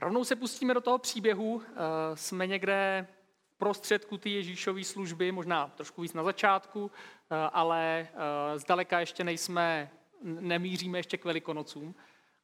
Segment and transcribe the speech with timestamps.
[0.00, 1.62] Rovnou se pustíme do toho příběhu.
[1.62, 3.06] Eh, jsme někde
[3.50, 6.90] v prostředku ty Ježíšové služby, možná trošku víc na začátku,
[7.30, 9.90] eh, ale eh, zdaleka ještě nejsme,
[10.22, 11.94] nemíříme ještě k Velikonocům.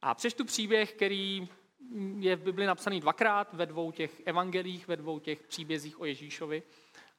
[0.01, 1.49] A přečtu příběh, který
[2.19, 6.63] je v Bibli napsaný dvakrát ve dvou těch evangelích, ve dvou těch příbězích o Ježíšovi.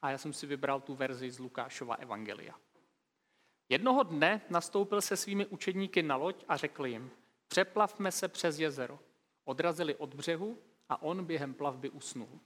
[0.01, 2.53] A já jsem si vybral tu verzi z Lukášova evangelia.
[3.69, 7.11] Jednoho dne nastoupil se svými učedníky na loď a řekl jim,
[7.47, 8.99] přeplavme se přes jezero.
[9.49, 10.57] Odrazili od břehu
[10.89, 12.39] a on během plavby usnul.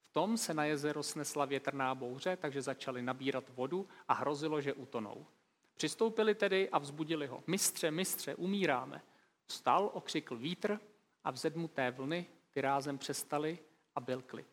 [0.00, 4.72] V tom se na jezero snesla větrná bouře, takže začali nabírat vodu a hrozilo, že
[4.72, 5.26] utonou.
[5.74, 7.42] Přistoupili tedy a vzbudili ho.
[7.46, 9.02] Mistře, mistře, umíráme.
[9.46, 10.80] Vstal, okřikl vítr
[11.24, 13.58] a vzedmuté vlny vyrázem přestali
[13.94, 14.48] a byl klid.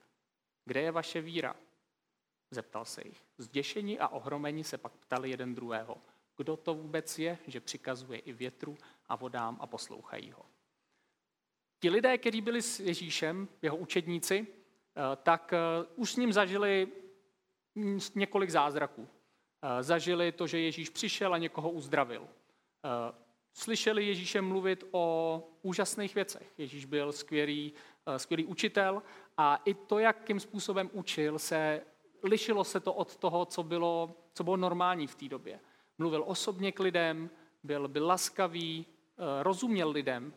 [0.65, 1.55] Kde je vaše víra?
[2.51, 3.23] Zeptal se jich.
[3.37, 5.97] Zděšení a ohromení se pak ptali jeden druhého.
[6.37, 8.77] Kdo to vůbec je, že přikazuje i větru
[9.09, 10.45] a vodám a poslouchají ho?
[11.79, 15.57] Ti lidé, kteří byli s Ježíšem, jeho učedníci, eh, tak eh,
[15.95, 16.87] už s ním zažili
[18.15, 19.07] několik zázraků.
[19.61, 22.27] Eh, zažili to, že Ježíš přišel a někoho uzdravil.
[23.53, 26.53] Slyšeli Ježíše mluvit o úžasných věcech.
[26.57, 27.73] Ježíš byl skvělý,
[28.17, 29.03] skvělý učitel
[29.37, 31.81] a i to, jakým způsobem učil, se
[32.23, 35.59] lišilo se to od toho, co bylo, co bylo normální v té době.
[35.97, 37.29] Mluvil osobně k lidem,
[37.63, 38.85] byl, byl laskavý,
[39.41, 40.33] rozuměl lidem,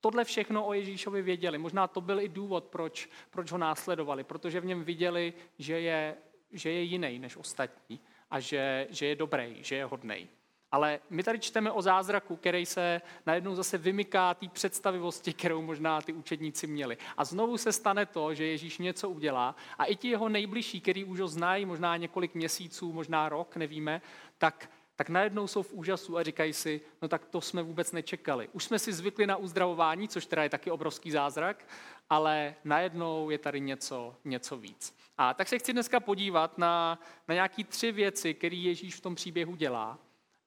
[0.00, 1.58] Tohle všechno o Ježíšovi věděli.
[1.58, 6.16] Možná to byl i důvod, proč, proč ho následovali, protože v něm viděli, že je,
[6.52, 10.28] že je jiný než ostatní a že, že je dobrý, že je hodný.
[10.72, 16.00] Ale my tady čteme o zázraku, který se najednou zase vymyká té představivosti, kterou možná
[16.00, 16.96] ty učedníci měli.
[17.16, 21.04] A znovu se stane to, že Ježíš něco udělá a i ti jeho nejbližší, který
[21.04, 24.02] už ho znají možná několik měsíců, možná rok, nevíme,
[24.38, 28.48] tak tak najednou jsou v úžasu a říkají si, no tak to jsme vůbec nečekali.
[28.52, 31.68] Už jsme si zvykli na uzdravování, což teda je taky obrovský zázrak,
[32.10, 34.96] ale najednou je tady něco, něco víc.
[35.18, 39.14] A tak se chci dneska podívat na, na nějaké tři věci, které Ježíš v tom
[39.14, 39.98] příběhu dělá,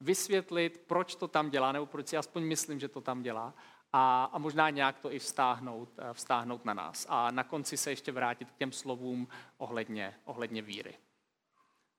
[0.01, 3.53] vysvětlit, proč to tam dělá, nebo proč si aspoň myslím, že to tam dělá,
[3.93, 7.05] a, a možná nějak to i vztáhnout, eh, vztáhnout na nás.
[7.09, 10.93] A na konci se ještě vrátit k těm slovům ohledně, ohledně víry.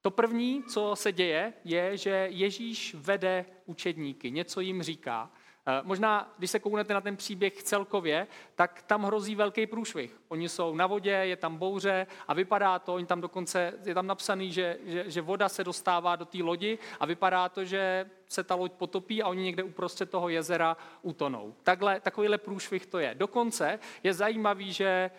[0.02, 5.30] To první, co se děje, je, že Ježíš vede učedníky, něco jim říká.
[5.66, 10.20] Eh, možná, když se kouknete na ten příběh celkově, tak tam hrozí velký průšvih.
[10.28, 14.06] Oni jsou na vodě, je tam bouře a vypadá to, oni tam dokonce, je tam
[14.06, 18.44] napsaný, že, že, že voda se dostává do té lodi a vypadá to, že se
[18.44, 21.54] ta loď potopí a oni někde uprostřed toho jezera utonou.
[21.62, 23.14] Takhle, takovýhle průšvih to je.
[23.14, 25.10] Dokonce je zajímavý, že,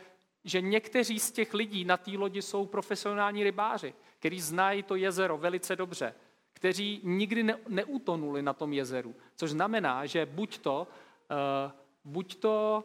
[0.43, 5.37] že někteří z těch lidí na té lodi jsou profesionální rybáři který znají to jezero
[5.37, 6.13] velice dobře,
[6.53, 9.15] kteří nikdy ne, neutonuli na tom jezeru.
[9.35, 10.87] Což znamená, že buď to,
[11.31, 11.71] uh,
[12.03, 12.83] buď to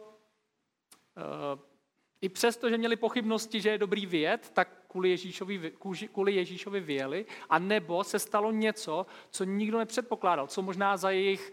[1.17, 1.59] uh,
[2.21, 5.73] i přesto, že měli pochybnosti, že je dobrý vyjet, tak kvůli Ježíšovi,
[6.11, 11.51] kvůli Ježíšovi vyjeli, a nebo se stalo něco, co nikdo nepředpokládal, co možná za jejich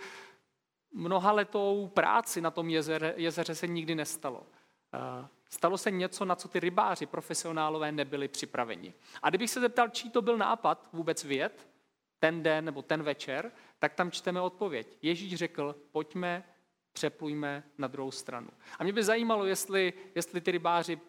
[0.93, 4.41] mnohaletou práci na tom jezeře, jezeře se nikdy nestalo.
[4.41, 8.95] Uh, Stalo se něco, na co ty rybáři, profesionálové, nebyli připraveni.
[9.23, 11.69] A kdybych se zeptal, čí to byl nápad vůbec vědět,
[12.19, 14.99] ten den nebo ten večer, tak tam čteme odpověď.
[15.03, 16.45] Ježíš řekl, pojďme,
[16.93, 18.49] přeplujme na druhou stranu.
[18.79, 21.01] A mě by zajímalo, jestli, jestli ty rybáři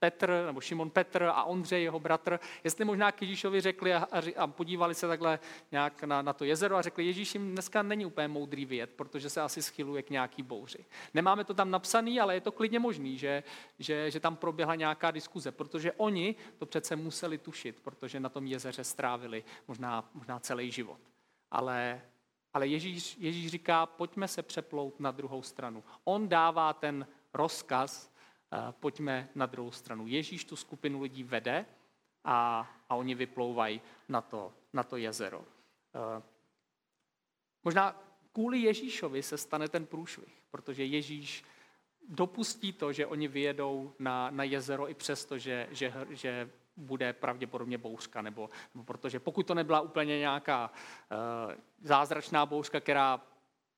[0.00, 4.46] Petr, nebo Šimon Petr a Ondřej, jeho bratr, jestli možná k Ježíšovi řekli a, a
[4.46, 5.38] podívali se takhle
[5.72, 9.30] nějak na, na to jezero a řekli, Ježíš jim dneska není úplně moudrý věd, protože
[9.30, 10.84] se asi schyluje k nějaký bouři.
[11.14, 13.42] Nemáme to tam napsaný, ale je to klidně možný, že,
[13.78, 18.46] že, že tam proběhla nějaká diskuze, protože oni to přece museli tušit, protože na tom
[18.46, 21.00] jezeře strávili možná, možná celý život.
[21.50, 22.00] Ale,
[22.54, 25.84] ale Ježíš, Ježíš říká, pojďme se přeplout na druhou stranu.
[26.04, 28.10] On dává ten rozkaz,
[28.70, 30.06] pojďme na druhou stranu.
[30.06, 31.66] Ježíš tu skupinu lidí vede
[32.24, 35.44] a, a oni vyplouvají na to, na to jezero.
[37.64, 37.96] Možná
[38.32, 41.44] kvůli Ježíšovi se stane ten průšvih, protože Ježíš
[42.08, 47.78] dopustí to, že oni vyjedou na, na jezero i přesto, že, že, že bude pravděpodobně
[47.78, 53.20] bouřka, nebo, nebo protože pokud to nebyla úplně nějaká uh, zázračná bouřka, která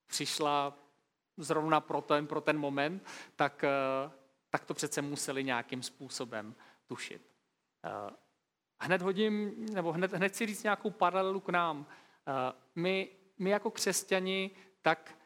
[0.06, 0.78] přišla
[1.36, 3.64] zrovna pro ten, pro ten moment, tak,
[4.04, 4.12] uh,
[4.52, 6.54] tak to přece museli nějakým způsobem
[6.86, 7.22] tušit.
[7.84, 8.14] Eh,
[8.80, 11.86] hned hodím, nebo hned, hned si říct nějakou paralelu k nám.
[11.86, 13.08] Eh, my,
[13.38, 14.50] my jako křesťani,
[14.82, 15.18] tak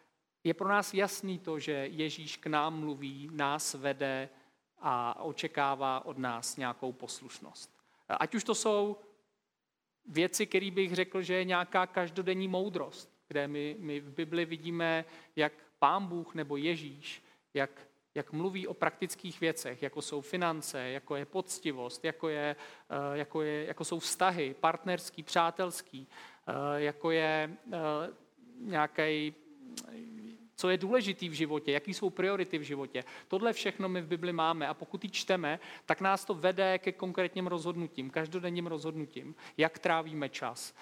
[0.45, 4.29] je pro nás jasný to, že Ježíš k nám mluví, nás vede
[4.79, 7.79] a očekává od nás nějakou poslušnost.
[8.09, 8.97] Eh, ať už to jsou
[10.07, 15.05] věci, které bych řekl, že je nějaká každodenní moudrost, kde my, my v Bibli vidíme,
[15.37, 17.23] jak Pán Bůh nebo Ježíš,
[17.55, 22.57] jak jak mluví o praktických věcech, jako jsou finance, jako je poctivost, jako, je,
[22.91, 26.09] eh, jako, je, jako jsou vztahy, partnerský, přátelský,
[26.47, 27.79] eh, jako je eh,
[28.61, 29.35] nějaký
[30.59, 33.05] co je důležitý v životě, jaký jsou priority v životě.
[33.29, 36.93] Tohle všechno my v Bibli máme a pokud ji čteme, tak nás to vede ke
[36.93, 40.75] konkrétním rozhodnutím, každodenním rozhodnutím, jak trávíme čas,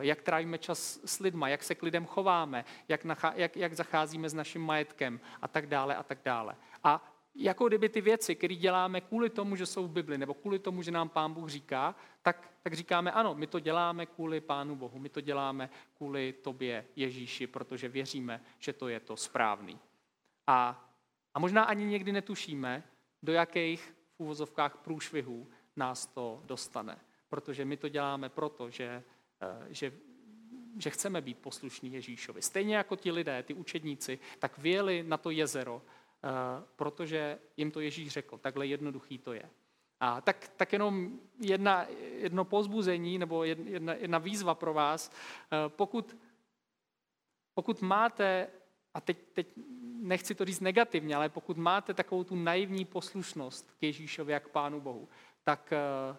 [0.00, 4.28] jak trávíme čas s lidma, jak se k lidem chováme, jak, nachá, jak, jak zacházíme
[4.28, 6.56] s naším majetkem a tak dále a tak dále.
[6.84, 10.58] A jako kdyby ty věci, které děláme kvůli tomu, že jsou v Bibli, nebo kvůli
[10.58, 14.76] tomu, že nám Pán Bůh říká, tak, tak říkáme, ano, my to děláme kvůli Pánu
[14.76, 19.78] Bohu, my to děláme kvůli tobě, Ježíši, protože věříme, že to je to správný.
[20.46, 20.88] A,
[21.34, 22.82] a možná ani někdy netušíme,
[23.22, 26.98] do jakých v úvozovkách průšvihů nás to dostane.
[27.28, 29.02] Protože my to děláme proto, že, eh,
[29.68, 29.92] že,
[30.78, 32.42] že chceme být poslušní Ježíšovi.
[32.42, 36.28] Stejně jako ti lidé, ty učedníci, tak vyjeli na to jezero, eh,
[36.76, 38.38] protože jim to Ježíš řekl.
[38.38, 39.50] Takhle jednoduchý to je.
[40.00, 41.86] A tak, tak jenom jedna,
[42.18, 45.10] jedno pozbuzení nebo jedna, jedna výzva pro vás.
[45.10, 46.16] Eh, pokud,
[47.54, 48.48] pokud máte,
[48.94, 49.48] a teď, teď
[50.00, 54.52] nechci to říct negativně, ale pokud máte takovou tu naivní poslušnost k Ježíšovi jak k
[54.52, 55.08] Pánu Bohu,
[55.44, 56.16] tak, eh,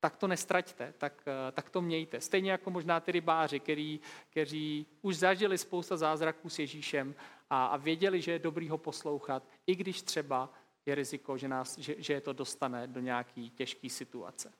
[0.00, 2.20] tak to nestraťte, tak, eh, tak to mějte.
[2.20, 4.00] Stejně jako možná ty rybáři, který,
[4.30, 7.14] kteří už zažili spousta zázraků s Ježíšem
[7.50, 10.52] a, a věděli, že je dobrý ho poslouchat, i když třeba
[10.86, 14.52] je riziko, že, nás, že, že je to dostane do nějaké těžké situace.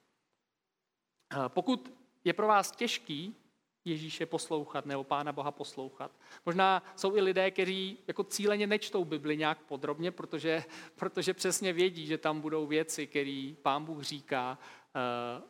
[1.49, 1.93] Pokud
[2.25, 3.37] je pro vás těžký
[3.85, 6.11] Ježíše poslouchat nebo Pána Boha poslouchat.
[6.47, 10.65] Možná jsou i lidé, kteří jako cíleně nečtou Bibli nějak podrobně, protože,
[10.97, 14.80] protože přesně vědí, že tam budou věci, které Pán Bůh říká Eh,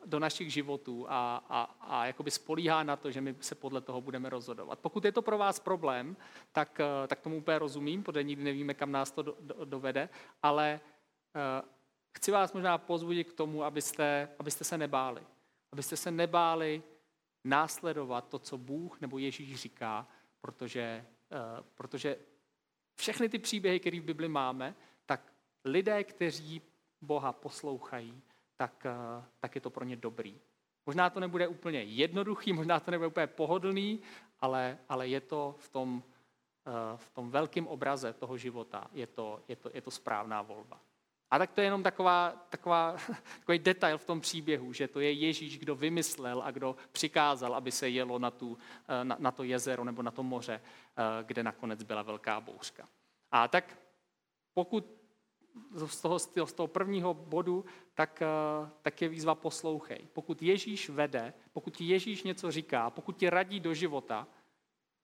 [0.06, 4.00] do našich životů a, a, a jakoby spolíhá na to, že my se podle toho
[4.00, 4.78] budeme rozhodovat.
[4.78, 6.16] Pokud je to pro vás problém,
[6.52, 10.08] tak, eh, tak tomu úplně rozumím, protože nikdy nevíme, kam nás to do, do, dovede,
[10.42, 10.80] ale
[11.34, 11.68] uh,
[12.12, 15.22] chci vás možná pozvodit k tomu, abyste, abyste se nebáli.
[15.72, 16.82] Abyste se nebáli
[17.44, 20.08] následovat to, co Bůh nebo Ježíš říká,
[20.40, 21.06] protože,
[21.74, 22.16] protože
[22.94, 24.74] všechny ty příběhy, které v Bibli máme,
[25.06, 25.32] tak
[25.64, 26.62] lidé, kteří
[27.00, 28.22] Boha poslouchají,
[28.60, 30.40] tak, eh, tak je to pro ně dobrý.
[30.86, 34.00] Možná to nebude úplně jednoduchý, možná to nebude úplně pohodlný,
[34.40, 36.02] ale, ale je to v tom,
[36.66, 40.80] eh, v tom velkém obraze toho života, je to, je to, je to správná volba.
[41.30, 42.96] A tak to je jenom taková, taková,
[43.40, 47.72] takový detail v tom příběhu, že to je Ježíš, kdo vymyslel a kdo přikázal, aby
[47.72, 48.58] se jelo na, tu,
[48.88, 50.60] eh, na, na to jezero nebo na to moře,
[51.22, 52.88] kde nakonec byla velká bouřka.
[53.32, 53.78] A tak
[54.54, 54.99] pokud
[55.74, 57.64] z toho, z toho prvního bodu,
[57.94, 59.98] tak, eh, tak je výzva poslouchej.
[60.12, 64.26] Pokud Ježíš vede, pokud ti Ježíš něco říká, pokud ti radí do života,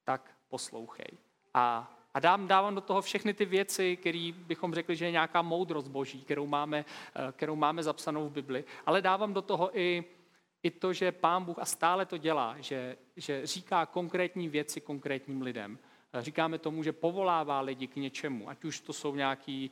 [0.05, 1.19] tak poslouchej.
[1.55, 5.43] A, a dám, dávám do toho všechny ty věci, které bychom řekli, že je nějaká
[5.43, 6.85] moudrost boží, kterou máme,
[7.15, 10.05] eh, kterou máme zapsanou v Bibli, ale dávám do toho i,
[10.63, 15.43] i to, že Pán Bůh a stále to dělá, že, že říká konkrétní věci konkrétním
[15.43, 15.79] lidem.
[16.21, 19.71] Říkáme tomu, že povolává lidi k něčemu, ať už to jsou nějaký,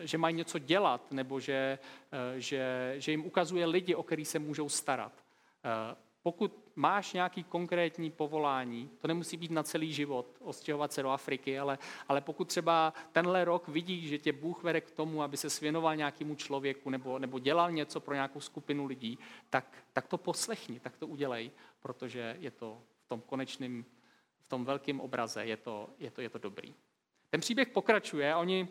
[0.00, 1.78] eh, že mají něco dělat, nebo že,
[2.12, 5.12] eh, že, že jim ukazuje lidi, o který se můžou starat.
[5.64, 11.10] Eh, pokud máš nějaký konkrétní povolání, to nemusí být na celý život, ostěhovat se do
[11.10, 11.78] Afriky, ale,
[12.08, 15.96] ale pokud třeba tenhle rok vidíš, že tě Bůh vede k tomu, aby se svěnoval
[15.96, 19.18] nějakému člověku nebo, nebo dělal něco pro nějakou skupinu lidí,
[19.50, 23.84] tak, tak to poslechni, tak to udělej, protože je to v tom konečném
[24.52, 26.74] tom velkém obraze je to, je to, je to dobrý.
[27.30, 28.68] Ten příběh pokračuje, oni,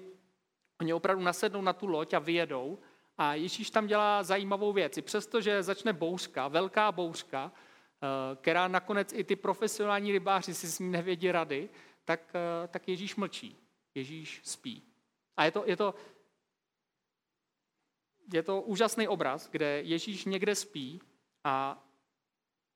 [0.82, 2.80] oni opravdu nasednou na tu loď a vyjedou
[3.18, 4.98] a Ježíš tam dělá zajímavou věc.
[4.98, 10.68] I přesto, že začne bouřka, velká bouřka, eh, která nakonec i ty profesionální rybáři si
[10.68, 11.70] s ní nevědí rady,
[12.06, 13.58] tak, eh, tak Ježíš mlčí.
[13.96, 14.84] Ježíš spí.
[15.38, 15.96] A je to, je to,
[18.34, 21.02] je to úžasný obraz, kde Ježíš někde spí
[21.44, 21.84] a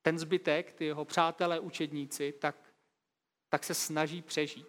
[0.02, 2.65] ten zbytek, ty jeho přátelé, učedníci, tak
[3.56, 4.68] tak se snaží přežít.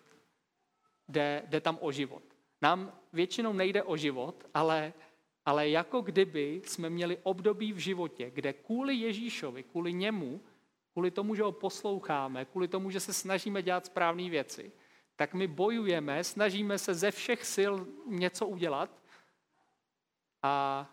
[1.07, 2.23] Jde, jde tam o život.
[2.61, 4.93] Nám většinou nejde o život, ale,
[5.45, 10.41] ale jako kdyby jsme měli období v životě, kde kvůli Ježíšovi, kvůli němu,
[10.93, 14.71] kvůli tomu, že ho posloucháme, kvůli tomu, že se snažíme dělat správné věci,
[15.15, 17.73] tak my bojujeme, snažíme se ze všech sil
[18.05, 19.01] něco udělat
[20.43, 20.85] a,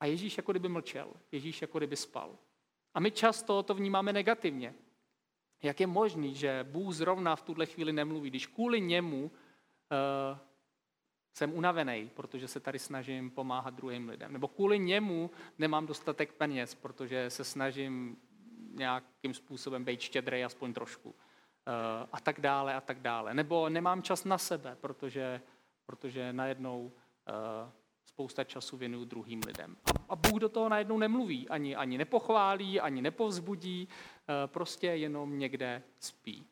[0.00, 2.38] a Ježíš jako kdyby mlčel, Ježíš jako kdyby spal.
[2.94, 4.74] A my často to vnímáme negativně.
[5.62, 10.38] Jak je možný, že Bůh zrovna v tuhle chvíli nemluví, když kvůli němu uh,
[11.34, 14.32] jsem unavený, protože se tady snažím pomáhat druhým lidem.
[14.32, 18.16] Nebo kvůli němu nemám dostatek peněz, protože se snažím
[18.70, 21.14] nějakým způsobem být štědrý aspoň trošku.
[22.12, 23.34] a tak dále a tak dále.
[23.34, 25.40] Nebo nemám čas na sebe, protože,
[25.86, 26.92] protože najednou
[28.04, 29.76] spousta času věnuju druhým lidem.
[29.84, 33.88] A, a Bůh do toho najednou nemluví, ani, ani nepochválí, ani nepovzbudí,
[34.46, 36.46] prostě jenom někde spí.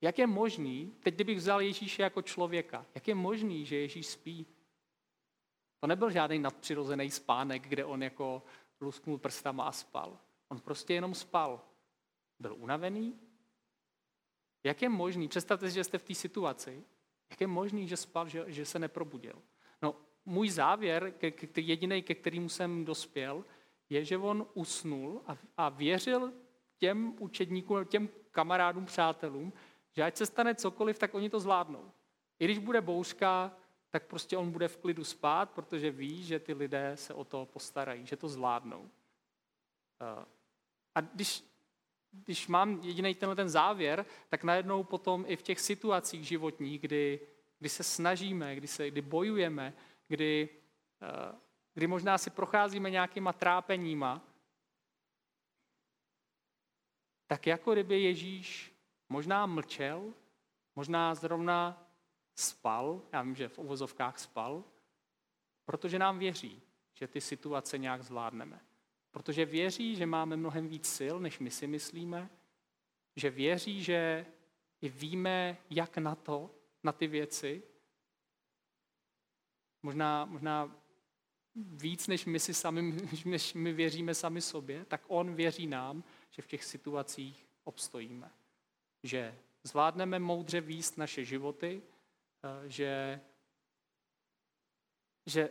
[0.00, 4.46] Jak je možný, teď kdybych vzal Ježíše jako člověka, jak je možný, že Ježíš spí?
[5.80, 8.42] To nebyl žádný nadpřirozený spánek, kde on jako
[8.80, 10.18] lusknul prstama a spal.
[10.48, 11.60] On prostě jenom spal.
[12.38, 13.18] Byl unavený?
[14.64, 16.84] Jak je možný, představte si, že jste v té situaci,
[17.30, 19.42] jak je možný, že spal, že, že se neprobudil?
[20.26, 21.14] Můj závěr,
[21.56, 23.44] jediný, ke kterému jsem dospěl,
[23.90, 26.32] je, že on usnul a, a věřil
[26.78, 29.52] těm učedníkům, těm kamarádům, přátelům,
[29.92, 31.90] že ať se stane cokoliv, tak oni to zvládnou.
[32.38, 33.56] I když bude bouřka,
[33.90, 37.46] tak prostě on bude v klidu spát, protože ví, že ty lidé se o to
[37.46, 38.90] postarají, že to zvládnou.
[40.00, 40.24] Eh,
[40.94, 41.44] a když,
[42.12, 47.20] když mám jediný tenhle ten závěr, tak najednou potom i v těch situacích životních, kdy,
[47.58, 49.74] kdy se snažíme, kdy, se, kdy bojujeme,
[50.08, 50.48] kdy,
[51.02, 51.38] eh,
[51.74, 54.22] kdy možná si procházíme nějakýma trápeníma,
[57.26, 58.72] tak jako kdyby Ježíš
[59.08, 60.14] možná mlčel,
[60.76, 61.86] možná zrovna
[62.34, 64.64] spal, já vím, že v uvozovkách spal,
[65.64, 66.62] protože nám věří,
[66.94, 68.60] že ty situace nějak zvládneme.
[69.10, 72.30] Protože věří, že máme mnohem víc sil, než my si myslíme,
[73.16, 74.26] že věří, že
[74.80, 76.50] i víme, jak na to,
[76.82, 77.62] na ty věci,
[79.86, 80.76] možná, možná
[81.54, 82.82] víc, než my, si sami,
[83.24, 88.30] než my věříme sami sobě, tak on věří nám, že v těch situacích obstojíme.
[89.02, 91.82] Že zvládneme moudře výst naše životy,
[92.44, 93.20] eh, že,
[95.26, 95.50] že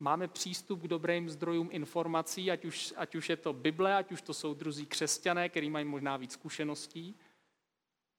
[0.00, 4.22] máme přístup k dobrým zdrojům informací, ať už, ať už je to Bible, ať už
[4.22, 7.16] to jsou druzí křesťané, který mají možná víc zkušeností.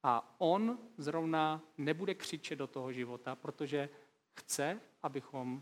[0.03, 3.89] A on zrovna nebude křičet do toho života, protože
[4.41, 5.61] chce, abychom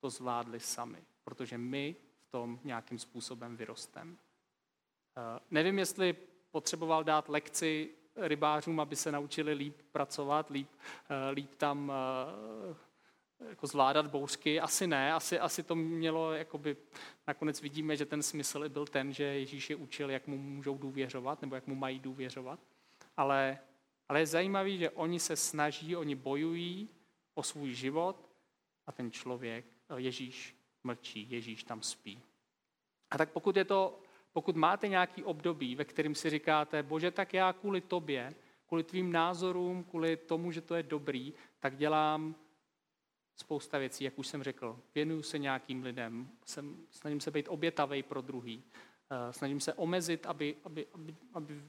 [0.00, 4.12] to zvládli sami, protože my v tom nějakým způsobem vyrosteme.
[4.12, 6.16] Eh, nevím, jestli
[6.50, 10.68] potřeboval dát lekci rybářům, aby se naučili líp pracovat, líp,
[11.10, 14.60] eh, líp tam eh, jako zvládat bouřky.
[14.60, 16.76] Asi ne, asi, asi to mělo, jakoby,
[17.26, 21.42] nakonec vidíme, že ten smysl byl ten, že Ježíš je učil, jak mu můžou důvěřovat,
[21.42, 22.60] nebo jak mu mají důvěřovat.
[23.16, 23.58] Ale,
[24.08, 26.88] ale je zajímavé, že oni se snaží, oni bojují
[27.38, 28.28] o svůj život
[28.86, 29.64] a ten člověk,
[29.96, 32.22] Ježíš, mlčí, Ježíš tam spí.
[33.10, 34.02] A tak pokud je to
[34.32, 38.34] pokud máte nějaký období, ve kterém si říkáte, bože, tak já kvůli tobě,
[38.66, 42.34] kvůli tvým názorům, kvůli tomu, že to je dobrý, tak dělám
[43.36, 44.80] spousta věcí, jak už jsem řekl.
[44.94, 48.64] Věnuju se nějakým lidem, jsem, snažím se být obětavý pro druhý,
[49.10, 51.62] eh, snažím se omezit, aby, aby, aby, aby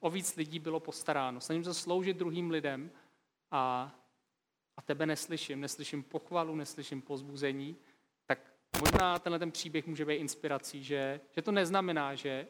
[0.00, 1.40] o víc lidí bylo postaráno.
[1.40, 2.90] Snažím se sloužit druhým lidem
[3.50, 3.94] a,
[4.80, 5.60] a tebe neslyším.
[5.60, 7.76] Neslyším pochvalu, neslyším pozbuzení,
[8.78, 12.48] Možná tenhle ten příběh může být inspirací, že, že to neznamená, že,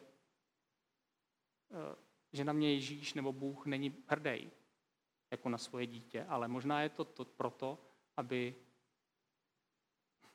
[1.71, 1.95] eh,
[2.33, 4.51] že na mě Ježíš nebo Bůh není hrdý
[5.31, 7.77] jako na svoje dítě, ale možná je to, to proto,
[8.17, 8.55] aby,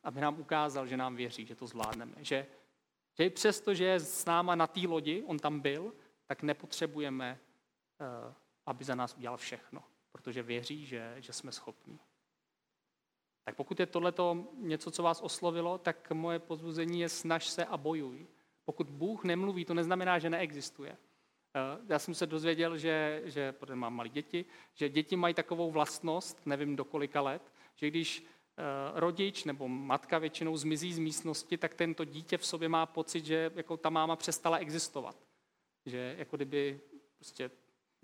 [0.03, 2.15] aby nám ukázal, že nám věří, že to zvládneme.
[2.19, 2.47] Že,
[3.19, 5.95] že i přesto, že je s náma na té lodi, on tam byl,
[6.27, 7.39] tak nepotřebujeme,
[8.01, 8.35] eh,
[8.67, 9.85] aby za nás udělal všechno,
[10.17, 12.01] protože věří, že, že jsme schopní.
[13.45, 17.77] Tak pokud je tohleto něco, co vás oslovilo, tak moje pozbuzení je snaž se a
[17.77, 18.27] bojuj.
[18.65, 20.93] Pokud Bůh nemluví, to neznamená, že neexistuje.
[20.93, 24.45] Eh, já jsem se dozvěděl, že, že protože mám malé děti,
[24.75, 30.19] že děti mají takovou vlastnost, nevím do kolika let, že když eh, rodič nebo matka
[30.19, 34.17] většinou zmizí z místnosti, tak tento dítě v sobě má pocit, že jako ta máma
[34.17, 35.17] přestala existovat.
[35.87, 36.81] Že jako kdyby
[37.17, 37.51] prostě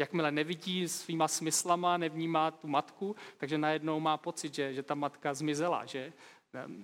[0.03, 5.35] Jakmile nevidí svýma smyslama, nevnímá tu matku, takže najednou má pocit, že, že ta matka
[5.35, 6.13] zmizela, že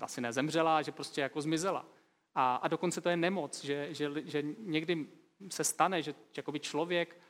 [0.01, 1.87] asi nezemřela, že prostě jako zmizela.
[2.35, 5.07] A, a dokonce to je nemoc, že, že, že někdy
[5.51, 7.21] se stane, že, že člověk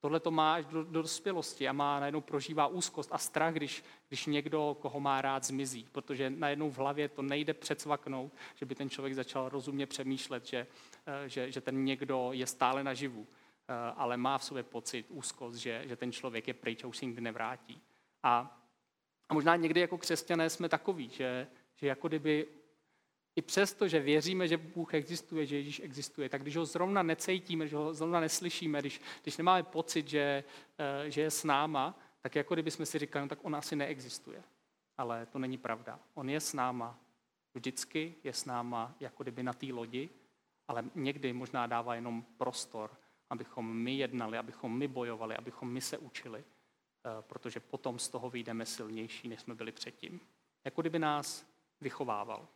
[0.00, 3.84] tohle to má až do, do dospělosti a má najednou prožívá úzkost a strach, když,
[4.08, 5.88] když někdo, koho má rád, zmizí.
[5.92, 10.66] Protože najednou v hlavě to nejde předsvaknout, že by ten člověk začal rozumně přemýšlet, že,
[11.06, 13.26] eh, že, že ten někdo je stále naživu.
[13.70, 16.96] Eh, ale má v sobě pocit, úzkost, že, že ten člověk je pryč a už
[16.96, 17.80] se nikdy nevrátí.
[18.22, 18.60] A,
[19.28, 21.46] a možná někdy jako křesťané jsme takový, že,
[21.76, 22.46] že jako kdyby
[23.36, 27.68] i přesto, že věříme, že Bůh existuje, že Ježíš existuje, tak když ho zrovna necítíme,
[27.68, 30.44] že ho zrovna neslyšíme, když, když nemáme pocit, že,
[30.78, 33.76] eh, že je s náma, tak jako kdyby jsme si říkali, no tak on asi
[33.76, 34.42] neexistuje.
[34.98, 35.98] Ale to není pravda.
[36.14, 36.98] On je s náma
[37.54, 40.10] vždycky, je s náma jako kdyby na té lodi,
[40.68, 42.90] ale někdy možná dává jenom prostor
[43.30, 48.30] abychom my jednali, abychom my bojovali, abychom my se učili, eh, protože potom z toho
[48.30, 50.20] vyjdeme silnější, než jsme byli předtím.
[50.64, 51.46] Jako kdyby nás
[51.80, 52.48] vychovával.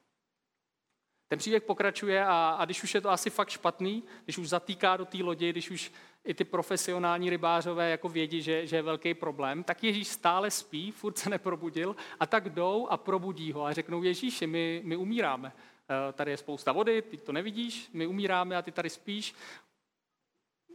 [1.29, 4.97] Ten příběh pokračuje a, a když už je to asi fakt špatný, když už zatýká
[4.97, 5.93] do té lodi, když už
[6.25, 10.91] i ty profesionální rybářové jako vědí, že, že je velký problém, tak Ježíš stále spí,
[10.91, 15.53] furt se neprobudil a tak jdou a probudí ho a řeknou Ježíši, my, my umíráme.
[15.91, 19.35] Eh, tady je spousta vody, ty to nevidíš, my umíráme a ty tady spíš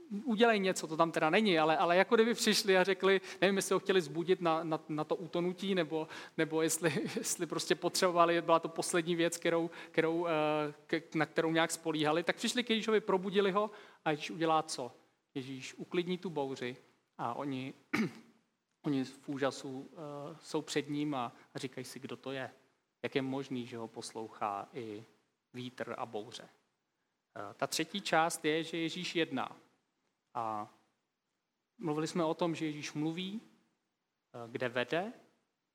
[0.09, 3.73] udělej něco, to tam teda není, ale, ale jako kdyby přišli a řekli, nevím, jestli
[3.73, 8.59] ho chtěli zbudit na, na, na to utonutí, nebo, nebo jestli, jestli prostě potřebovali, byla
[8.59, 13.51] to poslední věc, kterou, kterou, eh, na kterou nějak spolíhali, tak přišli k Ježíšovi, probudili
[13.51, 13.71] ho
[14.05, 14.91] a Ježíš udělá co?
[15.35, 16.77] Ježíš uklidní tu bouři
[17.17, 17.73] a oni,
[18.85, 19.87] oni v úžasu uh,
[20.41, 22.51] jsou před ním a, a říkají si, kdo to je.
[23.03, 25.05] Jak je možný, že ho poslouchá i
[25.53, 26.43] vítr a bouře.
[26.43, 29.55] Uh, ta třetí část je, že Ježíš jedná.
[30.33, 30.73] A
[31.77, 35.13] mluvili jsme o tom, že Ježíš mluví, uh, kde vede,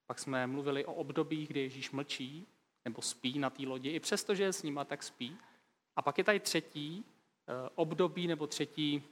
[0.06, 2.46] pak jsme mluvili o obdobích, kdy Ježíš mlčí
[2.84, 5.38] nebo spí na té lodi, i přesto, že je s nima, tak spí.
[5.96, 7.04] A pak je tady třetí
[7.74, 9.02] období nebo třetí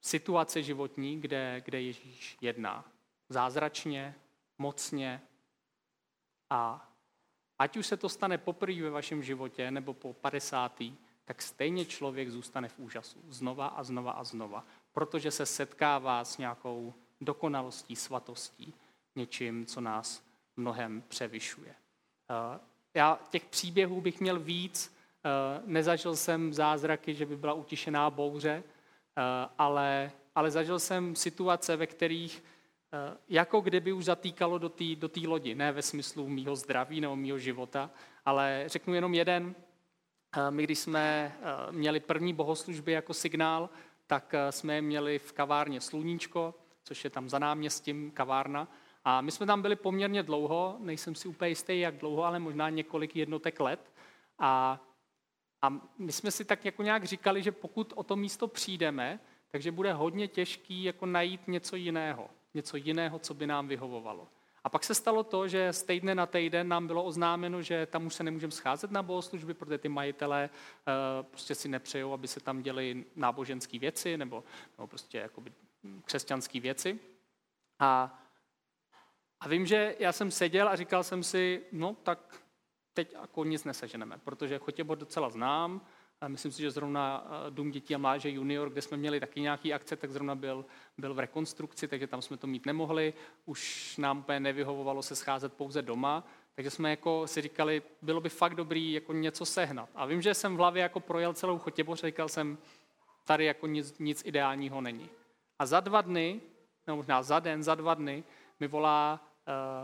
[0.00, 2.92] situace životní, kde, kde Ježíš jedná.
[3.28, 4.14] Zázračně,
[4.58, 5.22] mocně
[6.50, 6.90] a
[7.58, 10.82] ať už se to stane poprvé ve vašem životě nebo po 50.
[11.24, 13.18] tak stejně člověk zůstane v úžasu.
[13.28, 14.64] Znova a znova a znova.
[14.92, 18.74] Protože se setkává s nějakou dokonalostí, svatostí,
[19.16, 20.22] něčím, co nás
[20.56, 21.74] mnohem převyšuje.
[22.30, 22.60] Eh,
[22.94, 24.96] já těch příběhů bych měl víc.
[25.24, 28.62] Eh, nezažil jsem zázraky, že by byla utišená bouře,
[29.16, 32.44] Eh, ale, ale zažil jsem situace, ve kterých
[33.28, 37.38] jako kdyby už zatýkalo do té do lodi, ne ve smyslu mýho zdraví nebo mýho
[37.38, 37.90] života,
[38.24, 39.54] ale řeknu jenom jeden.
[40.36, 41.36] Eh, my, když jsme
[41.70, 43.70] měli první bohoslužby jako signál,
[44.06, 48.68] tak jsme je měli v kavárně Sluníčko, což je tam za náměstím kavárna.
[49.04, 52.70] A my jsme tam byli poměrně dlouho, nejsem si úplně jistý, jak dlouho, ale možná
[52.70, 53.92] několik jednotek let.
[54.38, 54.80] A
[55.62, 59.72] a my jsme si tak jako nějak říkali, že pokud o to místo přijdeme, takže
[59.72, 62.30] bude hodně těžký jako najít něco jiného.
[62.54, 64.28] Něco jiného, co by nám vyhovovalo.
[64.64, 68.06] A pak se stalo to, že z týdne na týden nám bylo oznámeno, že tam
[68.06, 72.40] už se nemůžeme scházet na bohoslužby, protože ty majitelé uh, prostě si nepřejou, aby se
[72.40, 74.44] tam děly náboženské věci nebo,
[74.78, 75.30] nebo prostě
[76.04, 76.98] křesťanské věci.
[77.78, 78.18] A,
[79.40, 82.42] a vím, že já jsem seděl a říkal jsem si, no tak
[82.94, 85.86] teď jako nic neseženeme, protože Chotěbor docela znám,
[86.28, 89.74] myslím si, že zrovna eh, Dům dětí a mláže junior, kde jsme měli taky nějaký
[89.74, 90.64] akce, tak zrovna byl,
[90.98, 93.14] byl v rekonstrukci, takže tam jsme to mít nemohli.
[93.46, 98.28] Už nám úplně nevyhovovalo se scházet pouze doma, takže jsme jako si říkali, bylo by
[98.28, 99.88] fakt dobrý jako něco sehnat.
[99.94, 102.58] A vím, že jsem v hlavě jako projel celou Chotěboř, říkal jsem,
[103.24, 105.08] tady jako nic, nic ideálního není.
[105.58, 106.40] A za dva dny,
[106.86, 108.24] nebo možná za den, za dva dny,
[108.60, 109.20] mi volá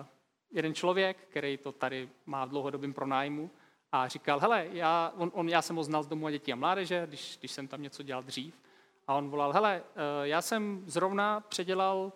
[0.00, 0.06] uh,
[0.52, 3.50] jeden člověk, který to tady má v dlouhodobém pronájmu
[3.92, 6.56] a říkal, hele, já, on, on, já jsem ho znal z domu a dětí a
[6.56, 8.60] mládeže, když, když jsem tam něco dělal dřív.
[9.06, 12.12] A on volal, hele, eh, já jsem zrovna předělal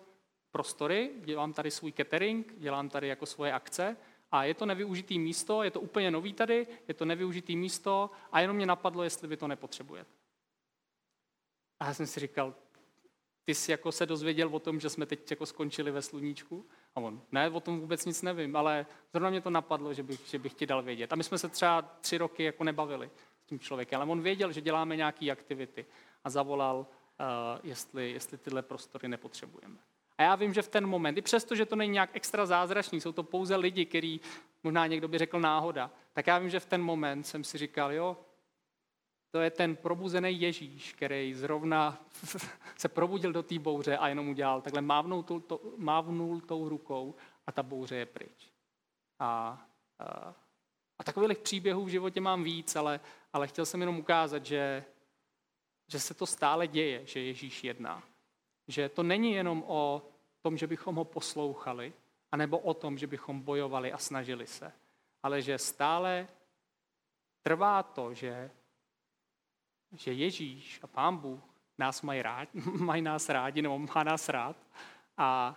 [0.51, 3.97] prostory, dělám tady svůj catering, dělám tady jako svoje akce
[4.31, 8.39] a je to nevyužitý místo, je to úplně nový tady, je to nevyužitý místo a
[8.39, 10.11] jenom mě napadlo, jestli vy to nepotřebujete.
[11.79, 12.55] A já jsem si říkal,
[13.45, 16.65] ty jsi jako se dozvěděl o tom, že jsme teď jako skončili ve sluníčku?
[16.95, 20.19] A on, ne, o tom vůbec nic nevím, ale zrovna mě to napadlo, že bych,
[20.27, 21.13] že bych ti dal vědět.
[21.13, 23.09] A my jsme se třeba tři roky jako nebavili
[23.43, 25.85] s tím člověkem, ale on věděl, že děláme nějaké aktivity
[26.23, 29.77] a zavolal, uh, jestli, jestli tyhle prostory nepotřebujeme.
[30.17, 33.01] A já vím, že v ten moment, i přesto, že to není nějak extra zázračný,
[33.01, 34.21] jsou to pouze lidi, který
[34.63, 37.93] možná někdo by řekl náhoda, tak já vím, že v ten moment jsem si říkal,
[37.93, 38.17] jo,
[39.31, 42.05] to je ten probuzený Ježíš, který zrovna
[42.77, 47.15] se probudil do té bouře a jenom udělal takhle, mávnul, to, to, mávnul tou rukou
[47.47, 48.51] a ta bouře je pryč.
[49.19, 49.61] A,
[49.99, 50.35] a,
[50.99, 52.99] a takových příběhů v životě mám víc, ale,
[53.33, 54.83] ale chtěl jsem jenom ukázat, že,
[55.87, 58.03] že se to stále děje, že Ježíš jedná.
[58.67, 60.01] Že to není jenom o
[60.41, 61.93] tom, že bychom ho poslouchali,
[62.31, 64.71] anebo o tom, že bychom bojovali a snažili se,
[65.23, 66.27] ale že stále
[67.43, 68.51] trvá to, že
[69.91, 71.39] že Ježíš a Pán Bůh
[71.77, 72.49] nás mají, rád,
[72.79, 74.55] mají nás rádi, nebo má nás rád.
[75.17, 75.55] A,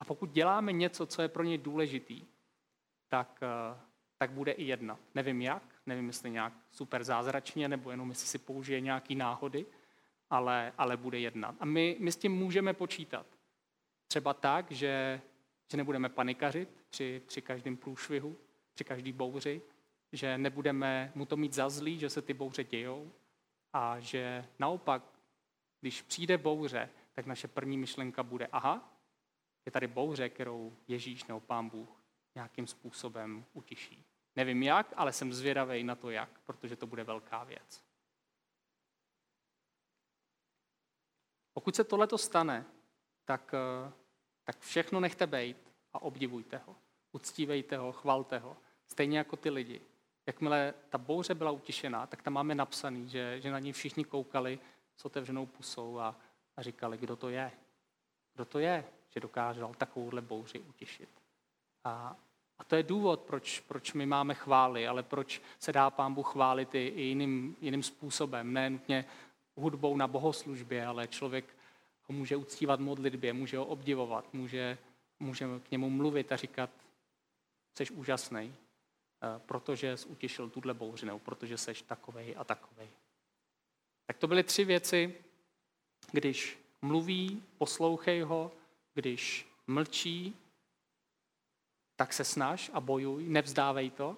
[0.00, 2.26] a pokud děláme něco, co je pro ně důležitý,
[3.08, 3.80] tak, eh,
[4.18, 5.00] tak bude i jednat.
[5.14, 9.66] Nevím jak, nevím, jestli nějak super zázračně, nebo jenom jestli si použije nějaký náhody,
[10.30, 11.54] ale, ale bude jednat.
[11.60, 13.26] A my, my s tím můžeme počítat.
[14.08, 15.20] Třeba tak, že,
[15.70, 18.36] že nebudeme panikařit při, při každém průšvihu,
[18.74, 19.62] při každý bouři,
[20.12, 23.12] že nebudeme mu to mít za zlý, že se ty bouře dějou,
[23.72, 25.02] a že naopak,
[25.80, 28.92] když přijde bouře, tak naše první myšlenka bude, aha,
[29.66, 31.88] je tady bouře, kterou Ježíš nebo Pán Bůh
[32.34, 34.04] nějakým způsobem utiší.
[34.36, 37.84] Nevím jak, ale jsem zvědavý na to jak, protože to bude velká věc.
[41.52, 42.64] Pokud se tohleto stane,
[43.24, 43.92] tak, eh,
[44.44, 46.76] tak všechno nechte bejt a obdivujte ho.
[47.12, 48.56] Uctívejte ho, chvalte ho.
[48.86, 49.80] Stejně jako ty lidi.
[50.26, 54.58] Jakmile ta bouře byla utišená, tak tam máme napsaný, že, že na ní všichni koukali
[54.96, 56.16] s otevřenou pusou a,
[56.56, 57.52] a říkali, kdo to je.
[58.34, 61.08] Kdo to je, že dokázal takovouhle bouři utišit.
[61.84, 62.16] A,
[62.58, 66.32] a to je důvod, proč, proč my máme chvály, ale proč se dá pán Bůh
[66.32, 68.52] chválit i, i jiným, jiným způsobem.
[68.52, 69.04] Ne nutně
[69.56, 71.44] hudbou na bohoslužbě, ale člověk
[72.02, 74.78] ho může uctívat modlitbě, může ho obdivovat, může,
[75.20, 76.70] může k němu mluvit a říkat,
[77.74, 78.54] jsi úžasný,
[79.38, 82.88] protože jsi utěšil tuhle bouři, nebo protože jsi takovej a takovej.
[84.06, 85.14] Tak to byly tři věci,
[86.12, 88.52] když mluví, poslouchej ho,
[88.94, 90.36] když mlčí,
[91.96, 94.16] tak se snaž a bojuj, nevzdávej to.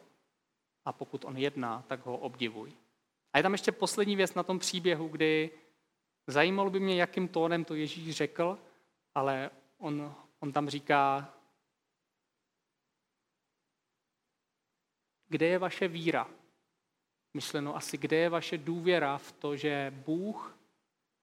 [0.85, 2.73] A pokud on jedná, tak ho obdivuj.
[3.33, 5.51] A je tam ještě poslední věc na tom příběhu, kdy
[6.27, 8.59] zajímalo by mě, jakým tónem to Ježíš řekl,
[9.15, 11.35] ale on, on tam říká,
[15.29, 16.29] kde je vaše víra?
[17.35, 20.59] Myšleno asi, kde je vaše důvěra v to, že Bůh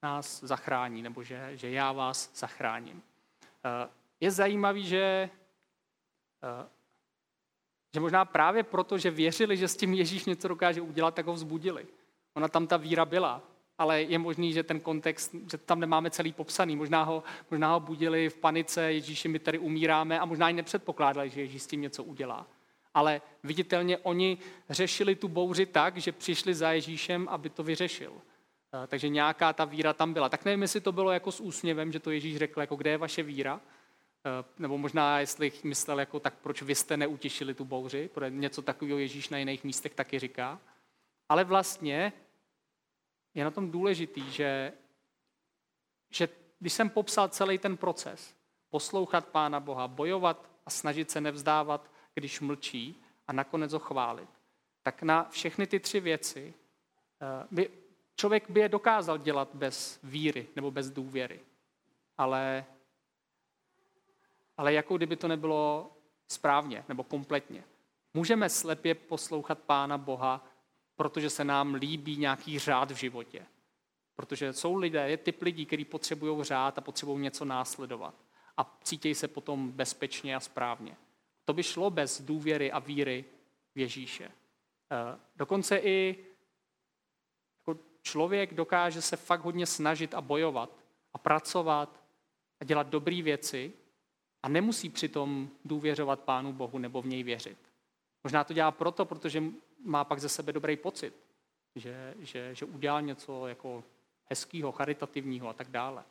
[0.04, 3.02] nás zachrání, nebo že, že já vás zachráním.
[3.66, 3.90] Eh,
[4.20, 5.30] je zajímavý, že,
[6.44, 6.68] eh,
[7.94, 11.34] že možná právě proto, že věřili, že s tím Ježíš něco dokáže udělat, tak ho
[11.34, 11.86] vzbudili.
[12.34, 13.42] Ona tam ta víra byla,
[13.78, 16.76] ale je možný, že ten kontext, že tam nemáme celý popsaný.
[16.76, 21.30] Možná ho, možná ho budili v panice, Ježíši, my tady umíráme a možná i nepředpokládali,
[21.30, 22.48] že Ježíš s tím něco udělá.
[22.96, 24.38] Ale viditelně oni
[24.70, 28.22] řešili tu bouři tak, že přišli za Ježíšem, aby to vyřešil.
[28.84, 30.30] Eh, takže nějaká ta víra tam byla.
[30.30, 32.98] Tak nevím, jestli to bylo jako s úsměvem, že to Ježíš řekl, jako kde je
[32.98, 33.62] vaše víra,
[34.26, 38.62] eh, nebo možná, jestli myslel, jako tak proč vy jste neutěšili tu bouři, protože něco
[38.62, 40.60] takového Ježíš na jiných místech taky říká.
[41.30, 42.14] Ale vlastně
[43.34, 44.74] je na tom důležitý, že,
[46.10, 46.30] že
[46.60, 48.36] když jsem popsal celý ten proces,
[48.70, 54.30] poslouchat Pána Boha, bojovat a snažit se nevzdávat, když mlčí a nakonec ho chválit,
[54.84, 56.54] tak na všechny ty tři věci
[57.22, 57.70] eh, by,
[58.16, 61.40] člověk by je dokázal dělat bez víry nebo bez důvěry.
[62.18, 62.66] Ale,
[64.58, 65.92] ale jako kdyby to nebylo
[66.28, 67.64] správně nebo kompletně.
[68.14, 70.56] Můžeme slepě poslouchat Pána Boha
[70.96, 73.46] protože se nám líbí nějaký řád v životě.
[74.16, 78.16] Protože jsou lidé, je typ lidí, kteří potřebují řád a potřebují něco následovat.
[78.58, 80.98] A cítí se potom bezpečně a správně.
[81.46, 83.26] To by šlo bez důvěry a víry
[83.76, 84.26] v Ježíše.
[84.26, 86.26] Eh, dokonce i
[87.60, 90.70] jako člověk dokáže se fakt hodně snažit a bojovat
[91.14, 92.04] a pracovat
[92.60, 93.74] a dělat dobré věci
[94.44, 97.58] a nemusí přitom důvěřovat Pánu Bohu nebo v něj věřit.
[98.24, 99.44] Možná to dělá proto, protože
[99.84, 101.14] má pak ze sebe dobrý pocit,
[101.76, 103.84] že, že, že udělal něco jako
[104.26, 106.04] hezkého, charitativního a tak dále.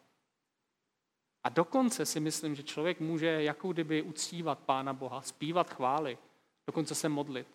[1.45, 6.19] A dokonce si myslím, že člověk může jako kdyby uctívat Pána Boha, zpívat chvály,
[6.67, 7.47] dokonce se modlit.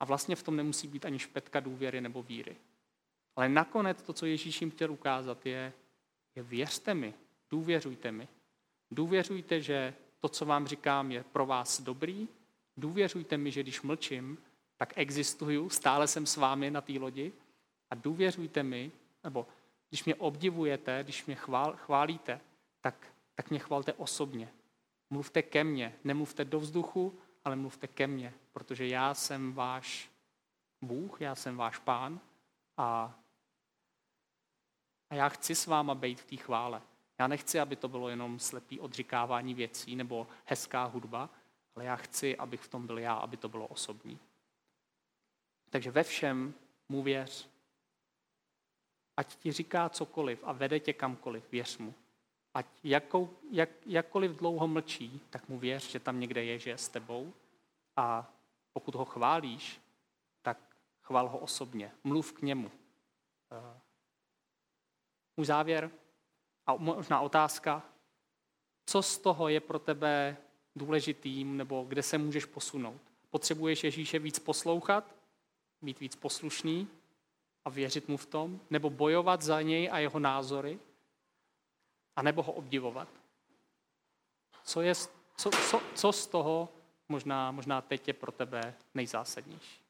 [0.00, 2.56] A vlastně v tom nemusí být ani špetka důvěry nebo víry.
[3.36, 5.72] Ale nakonec to, co Ježíš jim chtěl ukázat, je,
[6.36, 7.14] je věřte mi,
[7.50, 8.28] důvěřujte mi.
[8.90, 12.28] Důvěřujte, že to, co vám říkám, je pro vás dobrý.
[12.76, 14.38] Důvěřujte mi, že když mlčím,
[14.76, 17.32] tak existuju, stále jsem s vámi na té lodi
[17.90, 18.92] a důvěřujte mi,
[19.24, 19.46] nebo
[19.88, 22.40] když mě obdivujete, když mě chvál, chválíte,
[22.80, 23.06] tak,
[23.40, 24.52] tak mě chvalte osobně.
[25.10, 30.10] Mluvte ke mně, nemluvte do vzduchu, ale mluvte ke mně, protože já jsem váš
[30.82, 32.20] Bůh, já jsem váš pán
[32.76, 33.18] a,
[35.10, 36.82] a já chci s váma být v té chvále.
[37.18, 41.30] Já nechci, aby to bylo jenom slepý odřikávání věcí nebo hezká hudba,
[41.74, 44.18] ale já chci, abych v tom byl já, aby to bylo osobní.
[45.70, 46.54] Takže ve všem
[46.88, 47.48] mu věř.
[49.16, 51.94] Ať ti říká cokoliv a vede tě kamkoliv, věř mu.
[52.54, 56.78] Ať jakou, jak, jakkoliv dlouho mlčí, tak mu věř, že tam někde je, že je
[56.78, 57.32] s tebou.
[57.96, 58.32] A
[58.72, 59.80] pokud ho chválíš,
[60.42, 60.58] tak
[61.02, 61.92] chvál ho osobně.
[62.04, 62.70] Mluv k němu.
[63.52, 63.80] Eh,
[65.36, 65.90] můj závěr
[66.66, 67.82] a možná otázka,
[68.86, 70.36] co z toho je pro tebe
[70.76, 73.00] důležitým, nebo kde se můžeš posunout?
[73.30, 75.20] Potřebuješ Ježíše víc poslouchat?
[75.82, 76.88] být víc poslušný
[77.64, 80.78] a věřit mu v tom, nebo bojovat za něj a jeho názory,
[82.16, 83.08] a nebo ho obdivovat.
[84.64, 84.94] Co, je,
[85.36, 86.68] co, co, co z toho
[87.08, 89.89] možná, možná teď je pro tebe nejzásadnější?